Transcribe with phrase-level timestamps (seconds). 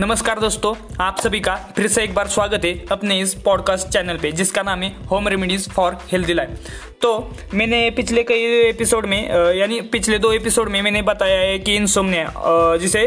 [0.00, 4.16] नमस्कार दोस्तों, आप सभी का फिर से एक बार स्वागत है अपने इस पॉडकास्ट चैनल
[4.16, 6.68] पे, जिसका नाम है home remedies for healthy life
[7.02, 7.10] तो
[7.54, 12.32] मैंने पिछले कई एपिसोड में यानी पिछले दो एपिसोड में मैंने बताया है कि इंसोम्निया
[12.76, 13.00] जिसे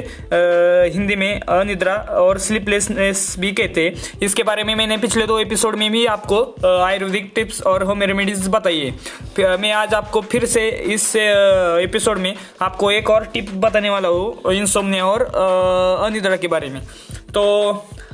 [0.94, 5.76] हिंदी में अनिद्रा और स्लीपलेसनेस भी कहते हैं, इसके बारे में मैंने पिछले दो एपिसोड
[5.76, 6.44] में भी आपको
[6.84, 12.34] आयुर्वेदिक टिप्स और होम रेमेडीज बताई है मैं आज आपको फिर से इस एपिसोड में
[12.62, 15.26] आपको एक और टिप बताने वाला हूँ इंसोम्निया और
[16.06, 16.81] अनिद्रा के बारे में।
[17.34, 17.44] तो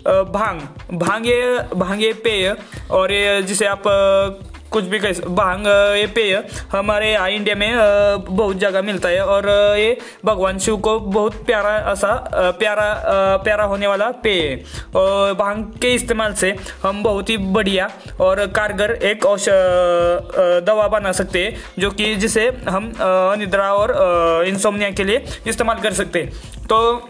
[0.07, 0.61] भाँग
[0.93, 2.55] भाँग ये भाँग ये पेय
[2.91, 3.83] और ये जिसे आप
[4.71, 5.67] कुछ भी कह भाँग
[5.97, 6.33] ये पेय
[6.71, 9.47] हमारे इंडिया में बहुत जगह मिलता है और
[9.79, 12.13] ये भगवान शिव को बहुत प्यारा ऐसा
[12.59, 12.85] प्यारा
[13.43, 14.55] प्यारा होने वाला पेय है।
[14.95, 17.89] और भाँग के इस्तेमाल से हम बहुत ही बढ़िया
[18.21, 19.25] और कारगर एक
[20.67, 25.93] दवा बना सकते हैं, जो कि जिसे हम अनिद्रा और इंसोमनिया के लिए इस्तेमाल कर
[25.93, 27.09] सकते हैं। तो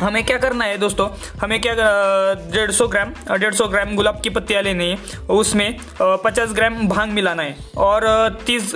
[0.00, 1.08] हमें क्या करना है दोस्तों?
[1.42, 1.74] हमें क्या
[2.34, 4.98] डेढ़ सौ ग्राम डेढ़ सौ ग्राम गुलाब की पत्तियाँ लेनी है।
[5.30, 8.72] उसमें पचास ग्राम भाँग मिलाना है। और तीस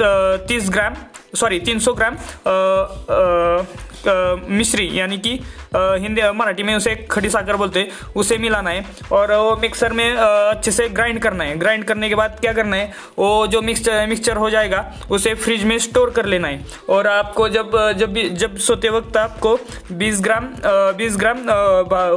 [0.48, 0.94] तीस ग्राम
[1.34, 3.64] सॉरी तीन सौ ग्राम आ, अ,
[4.06, 5.38] मिश्री यानी कि
[5.74, 10.10] हिंदी मराठी में उसे खड़ी साकर बोलते हैं उसे मिलाना है। और वो मिक्सर में
[10.14, 14.06] अच्छे से ग्राइंड करना है। ग्राइंड करने के बाद क्या करना है वो जो मिक्सचर
[14.06, 18.56] मिक्सचर हो जाएगा उसे फ्रिज में स्टोर कर लेना है। और आपको जब जब जब
[18.58, 19.58] सोते वक्त आपको
[19.94, 21.38] 20 ग्राम अ, 20 ग्राम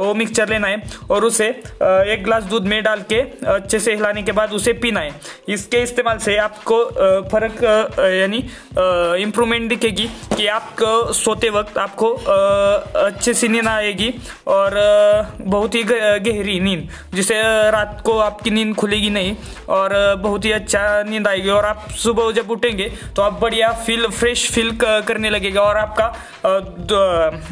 [0.00, 4.22] वो मिक्सचर लेना है और उसे एक ग्लास दूध में डाल के अच्छे से हिलाने
[4.22, 6.84] के बाद उसे पीना है। इसके इस्तेमाल से आपको
[7.28, 7.62] फ़र्क
[8.20, 8.38] यानी
[9.22, 10.76] इम्प्रूवमेंट दिखेगी कि आप
[11.16, 12.12] सोते वक्त आपको
[13.00, 14.12] अच्छे से नींद आएगी
[14.46, 14.74] और
[15.40, 19.34] बहुत ही गहरी नींद जिसे रात को आपकी नींद खुलेगी नहीं
[19.68, 24.06] और बहुत ही अच्छा नींद आएगी और आप सुबह जब उठेंगे तो आप बढ़िया फील
[24.08, 26.06] फ्रेश फील करने लगेगा और आपका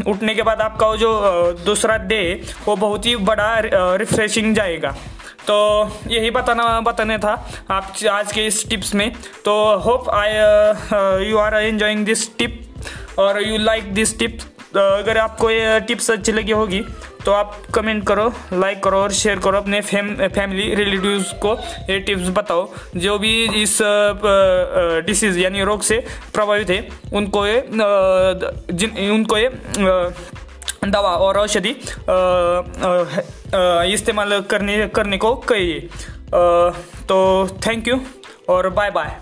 [0.06, 1.12] उठने के बाद आपका जो
[1.64, 2.22] दूसरा डे
[2.66, 3.54] वो बहुत ही बड़ा
[3.96, 4.94] रिफ्रेशिंग जाएगा।
[5.46, 5.56] तो
[6.08, 7.32] यही बताना, बताने था
[7.70, 9.10] आप आज के इस टिप्स में।
[9.44, 12.60] तो hope I you are enjoying this tip
[13.18, 16.80] और यू लाइक दिस टिप्स अगर आपको ये टिप्स अच्छी लगी होगी
[17.24, 21.52] तो आप कमेंट करो लाइक करो और शेयर करो अपने फैम फैमिली रिलेटिव्स को
[21.90, 23.78] ये टिप्स बताओ, जो भी इस
[25.06, 25.98] डिसीज़ यानी रोग से
[26.34, 29.48] प्रभावित है, उनको ये जिन, उनको ये
[30.86, 31.70] दवा और औषधि
[33.94, 35.80] इस्तेमाल करने करने को कहिए।
[37.08, 38.00] तो थैंक यू
[38.48, 39.16] और बाय बाय